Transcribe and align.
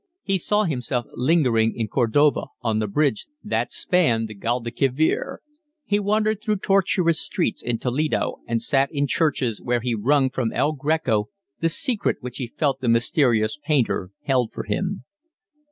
He 0.23 0.39
saw 0.39 0.63
himself 0.63 1.05
lingering 1.13 1.75
in 1.75 1.87
Cordova 1.87 2.45
on 2.61 2.79
the 2.79 2.87
bridge 2.87 3.27
that 3.43 3.71
spanned 3.71 4.27
the 4.27 4.33
Gaudalquivir; 4.33 5.41
he 5.85 5.99
wandered 5.99 6.41
through 6.41 6.55
tortuous 6.55 7.19
streets 7.21 7.61
in 7.61 7.77
Toledo 7.77 8.39
and 8.47 8.63
sat 8.63 8.89
in 8.91 9.05
churches 9.05 9.61
where 9.61 9.81
he 9.81 9.93
wrung 9.93 10.31
from 10.31 10.51
El 10.53 10.71
Greco 10.71 11.29
the 11.59 11.69
secret 11.69 12.17
which 12.19 12.37
he 12.37 12.47
felt 12.47 12.81
the 12.81 12.87
mysterious 12.89 13.59
painter 13.63 14.09
held 14.23 14.51
for 14.53 14.63
him. 14.63 15.03